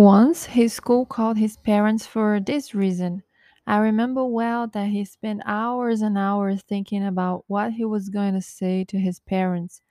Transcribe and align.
Once 0.00 0.46
his 0.46 0.72
school 0.72 1.04
called 1.04 1.36
his 1.36 1.58
parents 1.58 2.06
for 2.06 2.40
this 2.40 2.74
reason. 2.74 3.22
I 3.66 3.76
remember 3.76 4.24
well 4.24 4.66
that 4.68 4.88
he 4.88 5.04
spent 5.04 5.42
hours 5.44 6.00
and 6.00 6.16
hours 6.16 6.62
thinking 6.62 7.04
about 7.04 7.44
what 7.48 7.74
he 7.74 7.84
was 7.84 8.08
going 8.08 8.32
to 8.32 8.40
say 8.40 8.82
to 8.84 8.98
his 8.98 9.20
parents, 9.20 9.82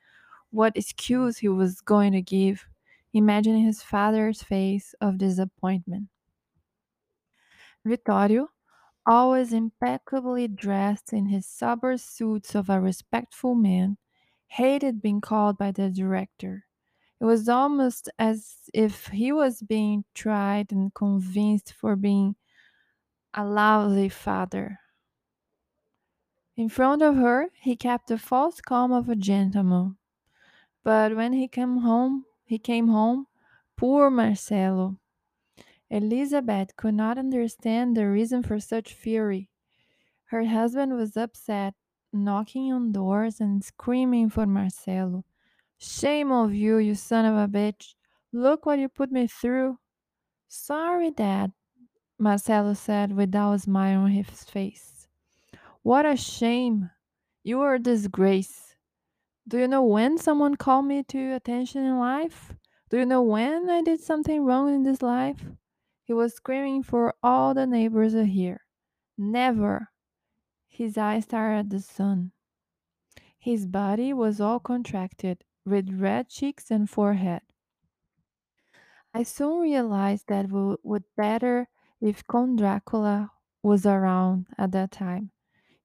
what 0.49 0.75
excuse 0.75 1.37
he 1.37 1.47
was 1.49 1.81
going 1.81 2.13
to 2.13 2.23
give, 2.23 2.65
imagining 3.13 3.65
his 3.65 3.83
father's 3.83 4.41
face 4.41 4.95
of 4.99 5.19
disappointment. 5.19 6.09
Vittorio, 7.83 8.51
always 9.05 9.51
impeccably 9.51 10.47
dressed 10.47 11.11
in 11.11 11.25
his 11.25 11.45
sober 11.45 11.97
suits 11.97 12.55
of 12.55 12.69
a 12.69 12.79
respectful 12.79 13.53
man, 13.53 13.97
hated 14.47 15.01
being 15.01 15.19
called 15.19 15.57
by 15.57 15.71
the 15.71 15.89
director. 15.91 16.68
It 17.21 17.25
was 17.25 17.49
almost 17.49 18.09
as 18.17 18.69
if 18.73 19.07
he 19.07 19.31
was 19.31 19.61
being 19.61 20.05
tried 20.13 20.71
and 20.71 20.93
convinced 20.93 21.73
for 21.73 21.95
being 21.95 22.35
a 23.33 23.43
lousy 23.43 24.09
father. 24.09 24.79
In 26.55 26.69
front 26.69 27.01
of 27.01 27.15
her, 27.15 27.49
he 27.61 27.75
kept 27.75 28.07
the 28.07 28.17
false 28.17 28.61
calm 28.61 28.91
of 28.91 29.09
a 29.09 29.15
gentleman. 29.15 29.97
But 30.83 31.15
when 31.15 31.33
he 31.33 31.47
came 31.47 31.77
home, 31.77 32.25
he 32.45 32.57
came 32.57 32.87
home, 32.87 33.27
poor 33.77 34.09
Marcelo. 34.09 34.97
Elizabeth 35.89 36.75
could 36.75 36.93
not 36.93 37.17
understand 37.17 37.95
the 37.97 38.07
reason 38.07 38.43
for 38.43 38.59
such 38.59 38.93
fury. 38.93 39.49
Her 40.25 40.45
husband 40.45 40.93
was 40.95 41.17
upset, 41.17 41.73
knocking 42.13 42.71
on 42.71 42.91
doors 42.91 43.39
and 43.41 43.63
screaming 43.63 44.29
for 44.29 44.45
Marcelo. 44.45 45.25
Shame 45.79 46.31
of 46.31 46.53
you, 46.53 46.77
you 46.77 46.93
son 46.93 47.25
of 47.25 47.35
a 47.35 47.47
bitch. 47.47 47.93
Look 48.33 48.65
what 48.65 48.79
you 48.79 48.89
put 48.89 49.11
me 49.11 49.27
through. 49.27 49.79
Sorry, 50.49 51.09
Dad, 51.09 51.53
Marcelo 52.19 52.73
said 52.73 53.15
without 53.15 53.53
a 53.53 53.59
smile 53.59 54.01
on 54.01 54.11
his 54.11 54.43
face. 54.43 55.07
What 55.81 56.05
a 56.05 56.17
shame. 56.17 56.89
You 57.43 57.61
are 57.61 57.75
a 57.75 57.79
disgrace. 57.79 58.75
Do 59.47 59.57
you 59.57 59.67
know 59.67 59.83
when 59.83 60.17
someone 60.17 60.55
called 60.55 60.85
me 60.85 61.01
to 61.03 61.33
attention 61.33 61.85
in 61.85 61.97
life? 61.97 62.53
Do 62.89 62.97
you 62.97 63.05
know 63.05 63.21
when 63.21 63.69
I 63.69 63.81
did 63.81 64.01
something 64.01 64.43
wrong 64.43 64.73
in 64.73 64.83
this 64.83 65.01
life? 65.01 65.45
He 66.03 66.13
was 66.13 66.33
screaming 66.33 66.83
for 66.83 67.13
all 67.23 67.53
the 67.53 67.65
neighbors 67.65 68.13
to 68.13 68.25
hear. 68.25 68.65
Never. 69.17 69.89
His 70.67 70.97
eyes 70.97 71.23
stared 71.23 71.57
at 71.57 71.69
the 71.69 71.79
sun. 71.79 72.31
His 73.37 73.65
body 73.65 74.11
was 74.11 74.41
all 74.41 74.59
contracted, 74.59 75.45
with 75.69 75.89
red 75.91 76.29
cheeks 76.29 76.71
and 76.71 76.89
forehead. 76.89 77.41
I 79.13 79.23
soon 79.23 79.61
realized 79.61 80.27
that 80.27 80.45
it 80.45 80.79
would 80.83 81.03
better 81.15 81.67
if 82.01 82.25
Count 82.27 82.57
Dracula 82.57 83.31
was 83.63 83.85
around 83.85 84.47
at 84.57 84.71
that 84.71 84.91
time. 84.91 85.31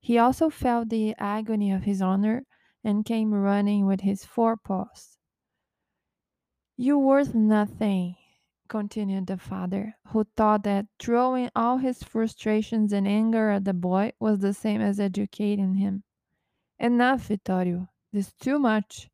He 0.01 0.19
also 0.19 0.51
felt 0.51 0.91
the 0.91 1.15
agony 1.19 1.73
of 1.73 1.85
his 1.85 2.03
honor 2.03 2.45
and 2.85 3.05
came 3.05 3.33
running 3.33 3.87
with 3.87 4.03
his 4.03 4.25
forepaws. 4.25 5.17
You 6.77 6.99
worth 6.99 7.35
nothing, 7.35 8.17
continued 8.69 9.27
the 9.27 9.39
father, 9.39 9.95
who 10.09 10.25
thought 10.37 10.65
that 10.65 10.87
throwing 10.99 11.51
all 11.57 11.79
his 11.79 12.03
frustrations 12.03 12.93
and 12.93 13.09
anger 13.09 13.51
at 13.51 13.65
the 13.65 13.73
boy 13.73 14.13
was 14.19 14.41
the 14.41 14.53
same 14.53 14.81
as 14.81 15.01
educating 15.01 15.75
him. 15.77 16.03
Enough, 16.79 17.29
Vittorio. 17.29 17.89
This 18.13 18.29
is 18.29 18.35
too 18.35 18.59
much. 18.59 19.09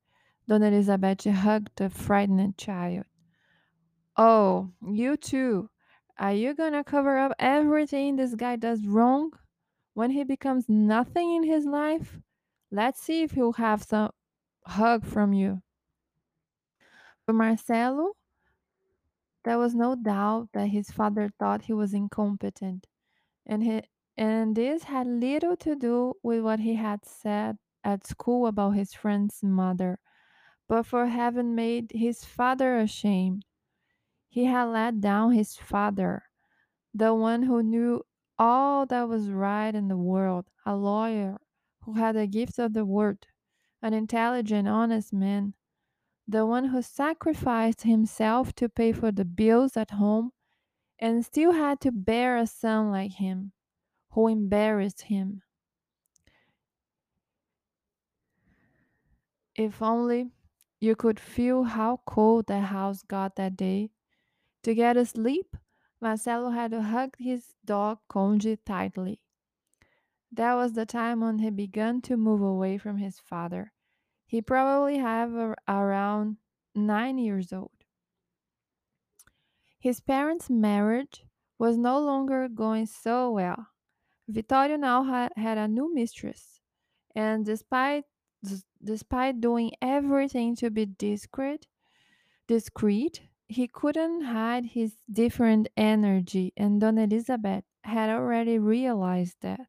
Dona 0.51 0.67
Elizabeth 0.67 1.25
hugged 1.27 1.71
the 1.77 1.89
frightened 1.89 2.59
child. 2.59 3.05
Oh, 4.17 4.73
you 4.85 5.17
too. 5.17 5.71
Are 6.19 6.33
you 6.33 6.55
gonna 6.55 6.83
cover 6.83 7.19
up 7.19 7.31
everything 7.39 8.17
this 8.17 8.35
guy 8.35 8.57
does 8.57 8.85
wrong? 8.85 9.31
When 9.95 10.11
he 10.11 10.25
becomes 10.25 10.69
nothing 10.69 11.37
in 11.37 11.45
his 11.45 11.67
life, 11.67 12.19
let's 12.73 13.01
see 13.01 13.23
if 13.23 13.31
he'll 13.31 13.53
have 13.53 13.85
some 13.85 14.11
hug 14.67 15.07
from 15.07 15.33
you. 15.33 15.63
For 17.27 17.33
Marcelo, 17.33 18.15
there 19.45 19.57
was 19.57 19.77
no 19.77 19.95
doubt 19.95 20.49
that 20.53 20.67
his 20.67 20.91
father 20.91 21.31
thought 21.39 21.63
he 21.63 21.75
was 21.75 21.95
incompetent, 21.95 22.89
and 23.47 23.63
he, 23.63 23.83
and 24.17 24.57
this 24.57 24.83
had 24.83 25.07
little 25.07 25.57
to 25.59 25.77
do 25.77 26.15
with 26.25 26.43
what 26.43 26.59
he 26.59 26.75
had 26.75 27.05
said 27.05 27.57
at 27.85 28.05
school 28.05 28.49
about 28.49 28.71
his 28.71 28.93
friend's 28.93 29.45
mother, 29.45 30.01
but 30.71 30.87
for 30.87 31.07
having 31.07 31.57
made 31.57 31.91
his 31.93 32.25
father 32.25 32.79
ashamed. 32.79 33.45
He 34.29 34.45
had 34.45 34.67
let 34.67 35.01
down 35.01 35.33
his 35.33 35.57
father, 35.57 36.23
the 36.95 37.13
one 37.13 37.43
who 37.43 37.61
knew 37.61 38.05
all 38.39 38.87
that 38.87 39.09
was 39.09 39.31
right 39.31 39.75
in 39.75 39.89
the 39.89 39.97
world, 39.97 40.47
a 40.65 40.77
lawyer 40.77 41.39
who 41.81 41.95
had 41.95 42.15
the 42.15 42.29
gift 42.29 42.61
of 42.61 42.73
the 42.73 42.85
word, 42.85 43.27
an 43.83 43.95
intelligent, 43.95 44.69
honest 44.69 45.13
man, 45.13 45.55
the 46.29 46.47
one 46.47 46.67
who 46.67 46.83
sacrificed 46.83 47.83
himself 47.83 48.53
to 48.53 48.69
pay 48.69 48.93
for 48.93 49.11
the 49.11 49.25
bills 49.25 49.77
at 49.77 49.91
home 49.91 50.31
and 51.01 51.27
still 51.27 51.51
had 51.51 51.81
to 51.81 51.91
bear 51.91 52.37
a 52.37 52.47
son 52.47 52.93
like 52.93 53.15
him, 53.15 53.51
who 54.11 54.29
embarrassed 54.29 55.03
him. 55.03 55.43
If 59.57 59.83
only 59.83 60.31
you 60.81 60.97
could 60.97 61.21
feel 61.21 61.65
how 61.65 61.99
cold 62.07 62.47
the 62.49 62.61
house 62.61 63.03
got 63.03 63.37
that 63.37 63.57
day. 63.57 63.93
To 64.65 64.75
get 64.75 64.97
a 64.97 65.07
sleep, 65.07 65.57
Marcelo 66.01 66.51
had 66.51 66.73
to 66.73 66.83
hug 66.83 67.17
his 67.19 67.55
dog 67.65 68.01
Conde 68.09 68.59
tightly. 68.67 69.23
That 70.33 70.55
was 70.55 70.73
the 70.73 70.87
time 70.87 71.21
when 71.21 71.39
he 71.39 71.51
began 71.51 72.01
to 72.03 72.17
move 72.17 72.43
away 72.43 72.79
from 72.79 72.97
his 72.97 73.21
father. 73.21 73.73
He 74.27 74.43
probably 74.43 74.99
had 74.99 75.31
a- 75.31 75.57
around 75.69 76.39
nine 76.75 77.19
years 77.19 77.53
old. 77.53 77.85
His 79.81 80.01
parents' 80.01 80.49
marriage 80.49 81.27
was 81.59 81.77
no 81.77 81.99
longer 81.99 82.49
going 82.49 82.87
so 82.87 83.33
well. 83.33 83.67
Vittorio 84.29 84.77
now 84.77 85.05
had, 85.05 85.33
had 85.37 85.59
a 85.59 85.69
new 85.69 85.93
mistress, 85.95 86.61
and 87.15 87.45
despite 87.47 88.07
despite 88.83 89.41
doing 89.41 89.73
everything 89.83 90.57
to 90.57 90.71
be 90.71 90.87
discreet, 90.87 91.69
discreet, 92.49 93.23
he 93.49 93.69
couldn't 93.69 94.23
hide 94.23 94.67
his 94.67 95.03
different 95.13 95.69
energy, 95.77 96.53
and 96.57 96.81
Dona 96.81 97.05
Elizabeth 97.05 97.65
had 97.85 98.11
already 98.11 98.59
realized 98.59 99.39
that. 99.43 99.69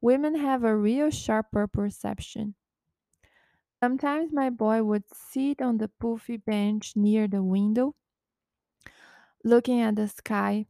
Women 0.00 0.36
have 0.36 0.64
a 0.64 0.76
real 0.76 1.10
sharper 1.10 1.66
perception. 1.66 2.56
Sometimes 3.80 4.32
my 4.32 4.50
boy 4.50 4.82
would 4.82 5.04
sit 5.14 5.62
on 5.62 5.78
the 5.78 5.86
puffy 5.86 6.38
bench 6.38 6.96
near 6.96 7.28
the 7.28 7.40
window, 7.44 7.94
looking 9.44 9.80
at 9.80 9.96
the 9.96 10.08
sky. 10.08 10.66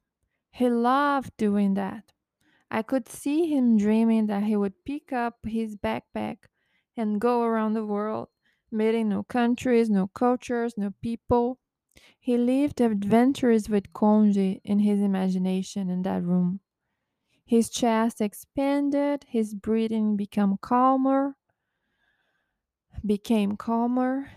He 0.52 0.68
loved 0.70 1.36
doing 1.36 1.74
that. 1.74 2.12
I 2.70 2.82
could 2.82 3.08
see 3.08 3.46
him 3.54 3.78
dreaming 3.78 4.26
that 4.26 4.44
he 4.44 4.56
would 4.56 4.84
pick 4.84 5.12
up 5.12 5.38
his 5.46 5.76
backpack 5.76 6.46
and 6.96 7.20
go 7.20 7.42
around 7.42 7.74
the 7.74 7.84
world, 7.84 8.28
meeting 8.70 9.08
new 9.08 9.24
countries, 9.24 9.90
new 9.90 10.08
cultures, 10.08 10.76
new 10.76 10.92
people. 11.02 11.58
He 12.18 12.36
lived 12.36 12.80
adventures 12.80 13.68
with 13.68 13.92
Conde 13.92 14.60
in 14.64 14.78
his 14.80 15.00
imagination 15.00 15.90
in 15.90 16.02
that 16.02 16.22
room. 16.22 16.60
His 17.46 17.70
chest 17.70 18.20
expanded, 18.20 19.24
his 19.28 19.54
breathing 19.54 20.16
became 20.16 20.56
calmer, 20.60 21.36
became 23.04 23.56
calmer, 23.56 24.30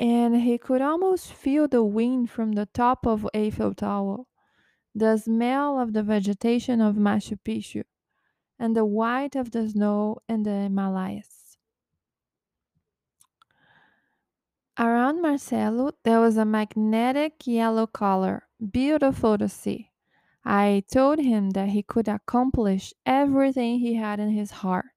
and 0.00 0.36
he 0.42 0.58
could 0.58 0.82
almost 0.82 1.32
feel 1.32 1.68
the 1.68 1.84
wind 1.84 2.30
from 2.30 2.52
the 2.52 2.66
top 2.66 3.06
of 3.06 3.28
Eiffel 3.34 3.74
Tower, 3.74 4.24
the 4.94 5.16
smell 5.16 5.78
of 5.78 5.92
the 5.92 6.02
vegetation 6.02 6.80
of 6.80 6.96
Machu 6.96 7.38
Picchu, 7.44 7.84
and 8.62 8.76
the 8.76 8.84
white 8.84 9.34
of 9.34 9.50
the 9.50 9.68
snow 9.68 10.18
in 10.28 10.44
the 10.44 10.52
Himalayas. 10.52 11.58
Around 14.78 15.20
Marcelo, 15.20 15.90
there 16.04 16.20
was 16.20 16.36
a 16.36 16.44
magnetic 16.44 17.44
yellow 17.44 17.88
color, 17.88 18.44
beautiful 18.70 19.36
to 19.36 19.48
see. 19.48 19.90
I 20.44 20.84
told 20.88 21.18
him 21.18 21.50
that 21.50 21.70
he 21.70 21.82
could 21.82 22.06
accomplish 22.06 22.94
everything 23.04 23.80
he 23.80 23.94
had 23.94 24.20
in 24.20 24.30
his 24.30 24.52
heart. 24.62 24.94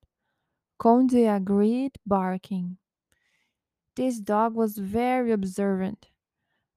Conde 0.77 1.15
agreed, 1.15 1.97
barking. 2.05 2.77
This 3.95 4.19
dog 4.19 4.53
was 4.53 4.77
very 4.77 5.31
observant. 5.31 6.09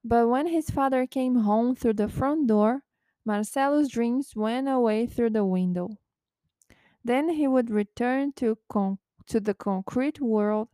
But 0.02 0.28
when 0.28 0.46
his 0.46 0.70
father 0.70 1.06
came 1.06 1.36
home 1.36 1.74
through 1.74 2.00
the 2.00 2.08
front 2.08 2.46
door, 2.46 2.84
Marcelo's 3.26 3.90
dreams 3.90 4.34
went 4.34 4.70
away 4.70 5.06
through 5.06 5.30
the 5.30 5.44
window. 5.44 5.98
Then 7.08 7.30
he 7.30 7.48
would 7.48 7.70
return 7.70 8.32
to, 8.34 8.58
con- 8.68 8.98
to 9.28 9.40
the 9.40 9.54
concrete 9.54 10.20
world 10.20 10.68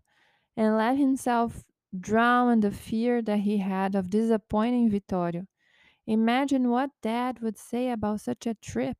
and 0.57 0.77
let 0.77 0.97
himself 0.97 1.63
drown 1.97 2.51
in 2.51 2.61
the 2.61 2.73
fear 2.73 3.23
that 3.23 3.39
he 3.39 3.59
had 3.59 3.95
of 3.95 4.11
disappointing 4.11 4.91
Vittorio, 4.91 5.47
Imagine 6.09 6.71
what 6.71 6.91
Dad 7.03 7.39
would 7.39 7.57
say 7.57 7.89
about 7.89 8.21
such 8.21 8.49
a 8.49 8.55
trip. 8.55 8.99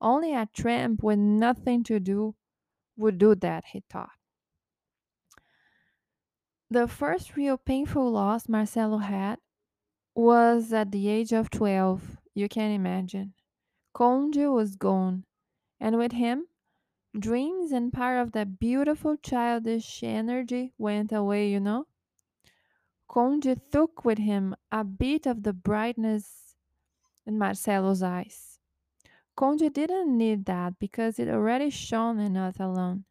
Only 0.00 0.34
a 0.34 0.48
tramp 0.52 1.00
with 1.00 1.20
nothing 1.20 1.84
to 1.84 2.00
do 2.00 2.34
would 2.96 3.18
do 3.18 3.36
that, 3.36 3.66
he 3.66 3.84
thought. 3.88 4.18
The 6.68 6.88
first 6.88 7.36
real 7.36 7.56
painful 7.56 8.10
loss 8.10 8.48
Marcelo 8.48 8.98
had 8.98 9.38
was 10.12 10.72
at 10.72 10.90
the 10.90 11.06
age 11.06 11.32
of 11.32 11.50
12. 11.50 12.18
You 12.34 12.48
can 12.48 12.72
imagine. 12.72 13.34
Conde 13.94 14.52
was 14.52 14.74
gone, 14.74 15.24
and 15.80 15.98
with 15.98 16.12
him, 16.12 16.48
dreams 17.18 17.72
and 17.72 17.92
part 17.92 18.20
of 18.20 18.32
that 18.32 18.58
beautiful 18.58 19.16
childish 19.16 20.02
energy 20.02 20.74
went 20.78 21.12
away, 21.12 21.50
you 21.50 21.60
know? 21.60 21.86
Conde 23.08 23.60
took 23.72 24.04
with 24.04 24.18
him 24.18 24.54
a 24.70 24.84
bit 24.84 25.26
of 25.26 25.42
the 25.42 25.52
brightness 25.52 26.54
in 27.26 27.38
Marcelo's 27.38 28.02
eyes. 28.02 28.60
Conde 29.36 29.72
didn't 29.72 30.16
need 30.16 30.46
that 30.46 30.78
because 30.78 31.18
it 31.18 31.28
already 31.28 31.70
shone 31.70 32.18
enough 32.20 32.60
alone. 32.60 33.06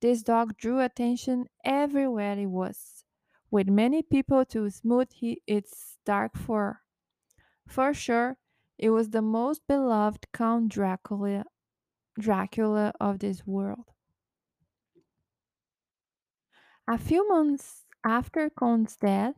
This 0.00 0.22
dog 0.22 0.56
drew 0.56 0.80
attention 0.80 1.48
everywhere 1.64 2.38
it 2.38 2.46
was, 2.46 3.04
with 3.50 3.68
many 3.68 4.02
people 4.02 4.44
to 4.46 4.70
smooth 4.70 5.12
he- 5.12 5.42
its 5.46 5.98
dark 6.04 6.36
fur. 6.36 6.80
For 7.66 7.94
sure, 7.94 8.38
it 8.78 8.90
was 8.90 9.10
the 9.10 9.22
most 9.22 9.66
beloved 9.66 10.32
Count 10.32 10.70
Dracula, 10.70 11.44
Dracula 12.18 12.92
of 13.00 13.18
this 13.18 13.46
world. 13.46 13.84
A 16.88 16.98
few 16.98 17.28
months 17.28 17.84
after 18.04 18.48
Conde's 18.48 18.96
death, 18.96 19.34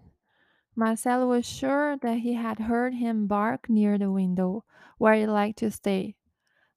Marcel 0.76 1.26
was 1.26 1.44
sure 1.46 1.96
that 1.96 2.19
he 2.19 2.34
had 2.34 2.60
heard 2.60 2.94
him 2.94 3.26
bark 3.26 3.69
near 3.69 3.98
the 3.98 4.12
window 4.12 4.64
where 4.98 5.14
he 5.14 5.26
liked 5.26 5.58
to 5.58 5.70
stay. 5.70 6.14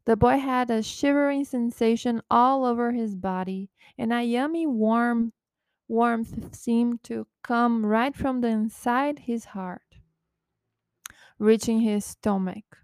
The 0.05 0.15
boy 0.17 0.39
had 0.39 0.71
a 0.71 0.81
shivering 0.81 1.45
sensation 1.45 2.21
all 2.31 2.65
over 2.65 2.91
his 2.91 3.15
body, 3.15 3.69
and 3.97 4.11
a 4.11 4.23
yummy 4.23 4.65
warm 4.65 5.33
warmth 5.87 6.55
seemed 6.55 7.03
to 7.03 7.27
come 7.43 7.85
right 7.85 8.15
from 8.15 8.41
the 8.41 8.47
inside 8.47 9.19
his 9.19 9.45
heart, 9.45 9.99
reaching 11.37 11.81
his 11.81 12.05
stomach. 12.05 12.80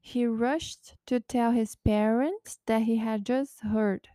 He 0.00 0.26
rushed 0.26 0.96
to 1.06 1.20
tell 1.20 1.52
his 1.52 1.76
parents 1.76 2.58
that 2.66 2.82
he 2.82 2.96
had 2.96 3.24
just 3.24 3.60
heard 3.60 4.08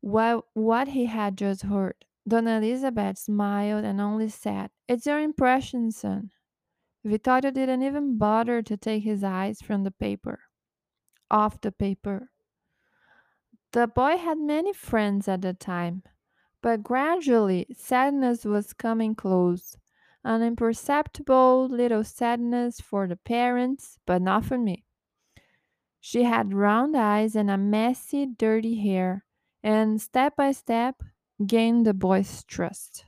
what, 0.00 0.44
what 0.54 0.88
he 0.88 1.06
had 1.06 1.36
just 1.36 1.62
heard. 1.62 2.04
Dona 2.26 2.58
Elizabeth 2.58 3.18
smiled 3.18 3.84
and 3.84 4.00
only 4.00 4.28
said, 4.28 4.70
It's 4.86 5.06
your 5.06 5.20
impression, 5.20 5.90
son. 5.90 6.30
Vittorio 7.04 7.50
didn't 7.50 7.82
even 7.82 8.18
bother 8.18 8.60
to 8.62 8.76
take 8.76 9.02
his 9.02 9.24
eyes 9.24 9.62
from 9.62 9.84
the 9.84 9.90
paper, 9.90 10.40
off 11.30 11.60
the 11.60 11.72
paper. 11.72 12.30
The 13.72 13.86
boy 13.86 14.16
had 14.16 14.38
many 14.38 14.72
friends 14.72 15.28
at 15.28 15.42
the 15.42 15.54
time, 15.54 16.02
but 16.62 16.82
gradually 16.82 17.66
sadness 17.72 18.44
was 18.44 18.72
coming 18.72 19.14
close. 19.14 19.76
An 20.24 20.42
imperceptible 20.42 21.68
little 21.68 22.04
sadness 22.04 22.80
for 22.80 23.06
the 23.06 23.16
parents, 23.16 23.98
but 24.06 24.20
not 24.20 24.44
for 24.44 24.58
me. 24.58 24.84
She 26.00 26.24
had 26.24 26.54
round 26.54 26.96
eyes 26.96 27.36
and 27.36 27.50
a 27.50 27.58
messy, 27.58 28.26
dirty 28.26 28.76
hair, 28.80 29.24
and 29.62 30.00
step 30.00 30.36
by 30.36 30.52
step 30.52 31.02
gained 31.46 31.86
the 31.86 31.94
boy's 31.94 32.44
trust. 32.44 33.04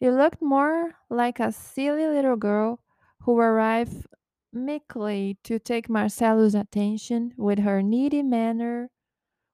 It 0.00 0.10
looked 0.10 0.42
more 0.42 0.94
like 1.08 1.40
a 1.40 1.52
silly 1.52 2.06
little 2.06 2.36
girl 2.36 2.80
who 3.22 3.38
arrived 3.38 4.06
meekly 4.52 5.38
to 5.44 5.58
take 5.58 5.88
Marcelo's 5.88 6.54
attention 6.54 7.32
with 7.36 7.58
her 7.60 7.82
needy 7.82 8.22
manner, 8.22 8.90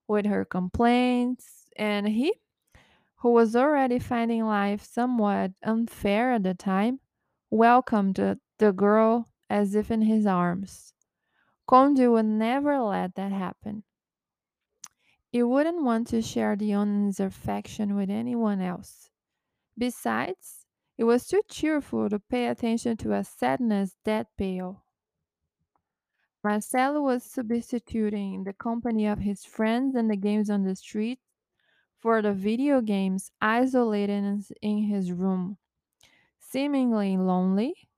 with 0.09 0.27
her 0.27 0.45
complaints, 0.45 1.71
and 1.77 2.09
he, 2.09 2.35
who 3.23 3.31
was 3.31 3.55
already 3.55 4.01
finding 4.01 4.45
life 4.45 4.83
somewhat 4.83 5.53
unfair 5.63 6.33
at 6.33 6.43
the 6.43 6.55
time, 6.55 6.99
welcomed 7.51 8.17
the, 8.17 8.73
girl 8.73 9.29
as 9.49 9.77
if 9.77 9.91
in 9.93 10.03
his 10.03 10.27
arms. 10.27 10.93
Conde 11.67 12.11
would 12.11 12.25
never 12.25 12.81
let 12.81 13.15
that 13.15 13.31
happen. 13.31 13.85
He 15.31 15.43
wouldn't 15.43 15.83
want 15.83 16.09
to 16.09 16.21
share 16.21 16.57
the 16.57 16.75
owner's 16.75 17.21
affection 17.21 17.95
with 17.95 18.11
anyone 18.11 18.61
else. 18.61 19.11
Besides, 19.79 20.67
it 20.99 21.05
was 21.05 21.27
too 21.27 21.43
cheerful 21.49 22.11
to 22.11 22.19
pay 22.19 22.49
attention 22.49 22.97
to 22.99 23.15
a 23.15 23.25
sadness 23.25 23.97
that 24.05 24.27
pale. 24.37 24.85
Marcelo 26.43 27.01
was 27.01 27.23
substituting 27.23 28.43
the 28.45 28.53
company 28.53 29.07
of 29.07 29.21
his 29.21 29.45
friends 29.45 29.95
and 29.95 30.11
the 30.11 30.17
games 30.17 30.51
on 30.51 30.65
the 30.65 30.75
street 30.75 31.21
for 32.03 32.23
the 32.23 32.35
video 32.35 32.83
games 32.83 33.31
isolated 33.41 34.45
in 34.63 34.83
his- 34.85 35.13
room. 35.13 35.59
Seemingly 36.39 37.17
lonely, 37.17 37.89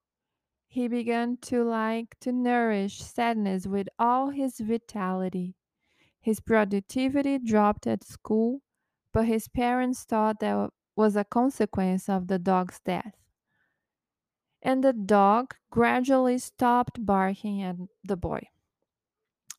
he 0.69 0.89
began 0.89 1.39
to 1.39 1.65
like 1.65 2.19
to 2.21 2.33
nourish 2.33 3.03
sadness 3.03 3.67
with 3.67 3.89
all 3.99 4.31
his 4.31 4.61
vitality. 4.61 5.57
His 6.21 6.41
productivity 6.41 7.39
dropped 7.39 7.87
at 7.87 8.05
school, 8.05 8.63
but 9.13 9.27
his 9.27 9.49
parents 9.49 10.05
thought 10.05 10.41
that 10.41 10.71
was 10.97 11.17
a 11.17 11.25
consequence 11.25 12.09
of 12.09 12.29
the 12.29 12.39
dog's 12.39 12.81
death. 12.81 13.15
And 14.63 14.83
the 14.83 14.93
dog 14.93 15.55
gradually 15.71 16.39
stopped 16.39 17.07
barking 17.07 17.63
at 17.63 17.77
the 18.03 18.17
boy. 18.17 18.49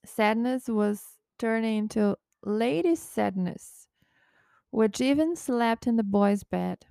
Sadness 0.05 0.69
was 0.69 1.19
turning 1.37 1.77
into 1.79 2.17
lady 2.43 2.95
sadness, 2.95 3.84
which 4.75 4.99
even 4.99 5.37
slept 5.37 5.87
in 5.87 5.95
the 5.95 6.03
boy's 6.03 6.43
bed 6.43 6.85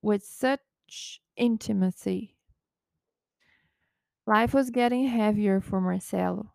with 0.00 0.24
such 0.24 1.20
intimacy. 1.36 2.34
Life 4.26 4.54
was 4.54 4.70
getting 4.70 5.06
heavier 5.08 5.60
for 5.60 5.78
Marcelo. 5.78 6.54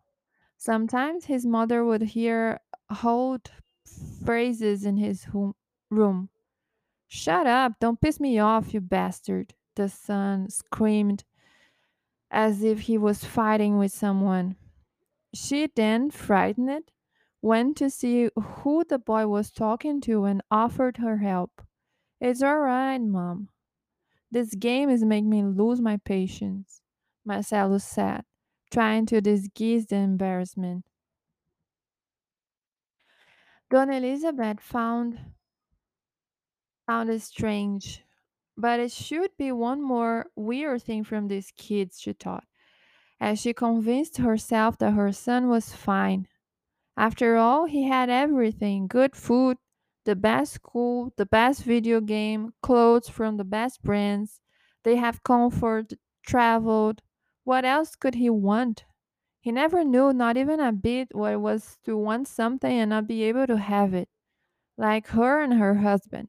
Sometimes 0.56 1.26
his 1.26 1.46
mother 1.46 1.84
would 1.84 2.02
hear 2.02 2.58
old 3.04 3.52
phrases 4.24 4.84
in 4.84 4.96
his 4.96 5.28
room. 5.90 6.28
Shut 7.06 7.46
up, 7.46 7.74
don't 7.78 8.00
piss 8.00 8.18
me 8.18 8.40
off, 8.40 8.74
you 8.74 8.80
bastard, 8.80 9.54
the 9.76 9.88
son 9.88 10.50
screamed 10.50 11.22
as 12.32 12.64
if 12.64 12.80
he 12.80 12.98
was 12.98 13.24
fighting 13.24 13.78
with 13.78 13.92
someone. 13.92 14.56
She 15.32 15.68
then, 15.72 16.10
frightened, 16.10 16.90
went 17.44 17.76
to 17.76 17.90
see 17.90 18.30
who 18.36 18.82
the 18.88 18.98
boy 18.98 19.26
was 19.26 19.50
talking 19.50 20.00
to 20.00 20.24
and 20.24 20.40
offered 20.50 20.96
her 20.96 21.18
help. 21.18 21.60
It's 22.18 22.42
all 22.42 22.58
right, 22.60 22.96
Mom. 22.96 23.50
This 24.30 24.54
game 24.54 24.88
is 24.88 25.04
making 25.04 25.28
me 25.28 25.42
lose 25.44 25.78
my 25.78 25.98
patience, 25.98 26.80
Marcelo 27.22 27.76
said, 27.76 28.24
trying 28.72 29.04
to 29.06 29.20
disguise 29.20 29.84
the 29.84 29.96
embarrassment. 29.96 30.86
Dona 33.70 33.98
Elizabeth 33.98 34.60
found 34.60 35.18
found 36.86 37.10
it 37.10 37.20
strange, 37.20 38.02
but 38.56 38.80
it 38.80 38.90
should 38.90 39.36
be 39.36 39.52
one 39.52 39.82
more 39.82 40.30
weird 40.34 40.82
thing 40.82 41.04
from 41.04 41.28
these 41.28 41.52
kids, 41.58 42.00
she 42.00 42.14
thought, 42.14 42.44
as 43.20 43.38
she 43.38 43.52
convinced 43.52 44.16
herself 44.16 44.78
that 44.78 44.92
her 44.92 45.12
son 45.12 45.48
was 45.48 45.74
fine. 45.74 46.26
After 46.96 47.36
all, 47.36 47.66
he 47.66 47.84
had 47.88 48.10
everything 48.10 48.86
good 48.88 49.14
food, 49.16 49.58
the 50.04 50.16
best 50.16 50.52
school, 50.54 51.12
the 51.16 51.26
best 51.26 51.62
video 51.62 52.00
game, 52.00 52.54
clothes 52.62 53.08
from 53.08 53.36
the 53.36 53.44
best 53.44 53.82
brands. 53.82 54.40
They 54.82 54.96
have 54.96 55.22
comfort, 55.22 55.92
traveled. 56.26 57.02
What 57.44 57.64
else 57.64 57.94
could 57.96 58.16
he 58.16 58.30
want? 58.30 58.84
He 59.40 59.52
never 59.52 59.84
knew, 59.84 60.12
not 60.12 60.36
even 60.36 60.60
a 60.60 60.72
bit, 60.72 61.14
what 61.14 61.34
it 61.34 61.40
was 61.40 61.78
to 61.84 61.96
want 61.96 62.28
something 62.28 62.72
and 62.72 62.90
not 62.90 63.06
be 63.06 63.24
able 63.24 63.46
to 63.48 63.58
have 63.58 63.94
it, 63.94 64.08
like 64.78 65.08
her 65.08 65.40
and 65.42 65.54
her 65.54 65.76
husband. 65.76 66.28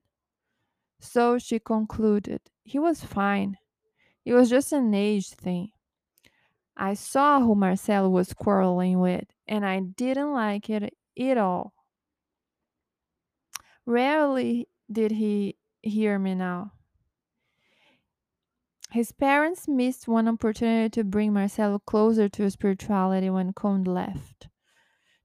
So 0.99 1.37
she 1.37 1.57
concluded, 1.59 2.41
he 2.65 2.79
was 2.79 3.01
fine. 3.05 3.57
It 4.25 4.33
was 4.33 4.49
just 4.49 4.73
an 4.73 4.93
age 4.93 5.29
thing. 5.29 5.71
I 6.77 6.93
saw 6.93 7.39
who 7.39 7.55
Marcelo 7.55 8.09
was 8.09 8.33
quarreling 8.33 8.99
with, 8.99 9.25
and 9.47 9.65
I 9.65 9.79
didn't 9.79 10.33
like 10.33 10.69
it 10.69 10.93
at 11.19 11.37
all. 11.37 11.73
Rarely 13.85 14.67
did 14.91 15.11
he 15.11 15.57
hear 15.81 16.19
me 16.19 16.35
now. 16.35 16.73
His 18.91 19.11
parents 19.11 19.67
missed 19.67 20.07
one 20.07 20.27
opportunity 20.27 20.89
to 20.89 21.03
bring 21.03 21.33
Marcelo 21.33 21.79
closer 21.79 22.29
to 22.29 22.49
spirituality 22.49 23.29
when 23.29 23.53
Conde 23.53 23.87
left, 23.87 24.47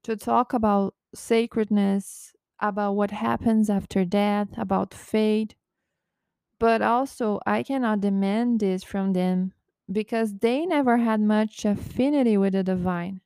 to 0.03 0.15
talk 0.15 0.53
about 0.53 0.95
sacredness, 1.13 2.33
about 2.59 2.93
what 2.93 3.11
happens 3.11 3.69
after 3.69 4.05
death, 4.05 4.49
about 4.57 4.93
fate. 4.93 5.55
But 6.59 6.81
also, 6.81 7.39
I 7.45 7.63
cannot 7.63 8.01
demand 8.01 8.59
this 8.59 8.83
from 8.83 9.13
them 9.13 9.53
because 9.91 10.35
they 10.39 10.65
never 10.65 10.97
had 10.97 11.21
much 11.21 11.65
affinity 11.65 12.37
with 12.37 12.53
the 12.53 12.63
divine. 12.63 13.21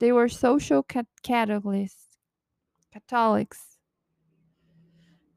They 0.00 0.12
were 0.12 0.28
social 0.28 0.82
cat- 0.82 1.06
Catholics, 1.22 2.08
Catholics, 2.92 3.78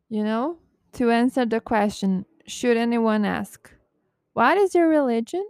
you 0.10 0.24
know? 0.24 0.58
To 0.94 1.12
answer 1.12 1.46
the 1.46 1.62
question, 1.62 2.26
should 2.48 2.78
anyone 2.78 3.26
ask, 3.26 3.72
What 4.34 4.58
is 4.58 4.74
your 4.76 4.88
religion? 4.88 5.46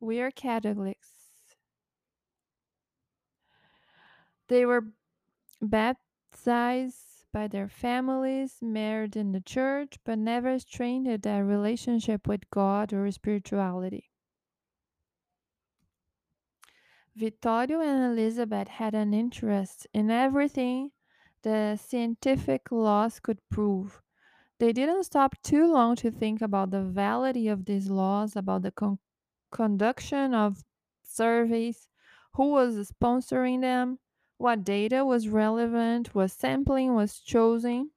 We 0.00 0.20
are 0.20 0.30
Catholics. 0.30 1.10
They 4.48 4.64
were 4.66 4.86
baptized 5.62 7.15
by 7.32 7.48
their 7.48 7.68
families, 7.68 8.58
married 8.62 9.16
in 9.16 9.32
the 9.32 9.40
church, 9.40 9.98
but 10.04 10.18
never 10.18 10.58
strained 10.58 11.22
their 11.22 11.44
relationship 11.44 12.26
with 12.26 12.48
God 12.50 12.92
or 12.92 13.10
spirituality. 13.10 14.10
Vittorio 17.16 17.80
and 17.80 18.12
Elizabeth 18.12 18.68
had 18.68 18.94
an 18.94 19.12
interest 19.12 19.86
in 19.92 20.10
everything 20.10 20.92
the 21.42 21.76
scientific 21.76 22.70
laws 22.70 23.18
could 23.20 23.40
prove. 23.48 24.00
They 24.58 24.72
didn't 24.72 25.04
stop 25.04 25.34
too 25.42 25.66
long 25.72 25.96
to 25.96 26.10
think 26.10 26.42
about 26.42 26.70
the 26.70 26.84
validity 26.84 27.48
of 27.48 27.64
these 27.64 27.90
laws, 27.90 28.36
about 28.36 28.62
the 28.62 28.72
con- 28.72 28.98
conduction 29.50 30.34
of 30.34 30.64
surveys, 31.02 31.88
who 32.34 32.50
was 32.50 32.90
sponsoring 32.92 33.62
them, 33.62 33.98
what 34.38 34.64
data 34.64 35.04
was 35.04 35.28
relevant, 35.28 36.14
what 36.14 36.30
sampling 36.30 36.94
was 36.94 37.18
chosen. 37.18 37.90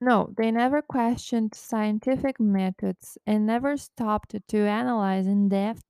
No, 0.00 0.32
they 0.36 0.50
never 0.50 0.80
questioned 0.80 1.54
scientific 1.54 2.38
methods 2.38 3.18
and 3.26 3.46
never 3.46 3.76
stopped 3.76 4.34
to 4.48 4.58
analyze 4.58 5.26
in 5.26 5.48
depth 5.48 5.82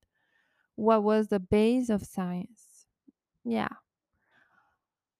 what 0.76 1.02
was 1.02 1.28
the 1.28 1.40
base 1.40 1.90
of 1.90 2.04
science. 2.04 2.86
Yeah. 3.44 3.68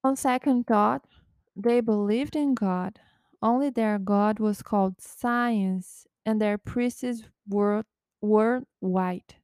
On 0.05 0.17
second 0.17 0.67
thought, 0.67 1.05
they 1.57 1.81
believed 1.81 2.37
in 2.37 2.55
God. 2.55 3.01
Only 3.43 3.69
their 3.69 3.99
God 3.99 4.39
was 4.39 4.63
called 4.63 5.01
science, 5.01 6.07
and 6.25 6.41
their 6.41 6.57
priests 6.57 7.25
were, 7.49 7.85
were 8.21 8.63
white. 8.81 9.37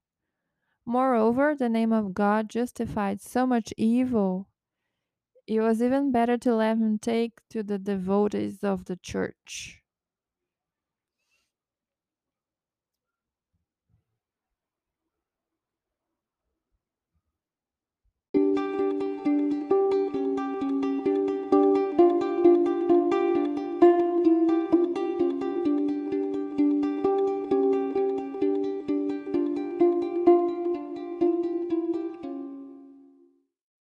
Moreover, 0.86 1.54
the 1.54 1.68
name 1.68 1.92
of 1.92 2.14
God 2.14 2.50
justified 2.50 3.20
so 3.20 3.46
much 3.46 3.72
evil. 3.76 4.48
It 5.46 5.60
was 5.60 5.82
even 5.82 6.12
better 6.12 6.36
to 6.38 6.54
let 6.54 6.78
him 6.78 6.98
take 6.98 7.40
to 7.50 7.62
the 7.62 7.78
devotees 7.78 8.64
of 8.64 8.86
the 8.86 8.96
church. 8.96 9.83